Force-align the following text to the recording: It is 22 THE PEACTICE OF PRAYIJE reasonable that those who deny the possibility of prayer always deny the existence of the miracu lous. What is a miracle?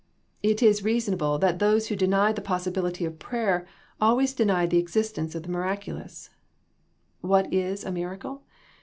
It 0.41 0.63
is 0.63 0.79
22 0.79 0.81
THE 0.81 0.81
PEACTICE 0.81 0.81
OF 0.81 0.81
PRAYIJE 0.81 0.95
reasonable 0.95 1.37
that 1.37 1.59
those 1.59 1.87
who 1.89 1.95
deny 1.95 2.33
the 2.33 2.41
possibility 2.41 3.05
of 3.05 3.19
prayer 3.19 3.67
always 4.01 4.33
deny 4.33 4.65
the 4.65 4.79
existence 4.79 5.35
of 5.35 5.43
the 5.43 5.49
miracu 5.49 5.93
lous. 5.95 6.31
What 7.19 7.53
is 7.53 7.83
a 7.85 7.91
miracle? 7.91 8.41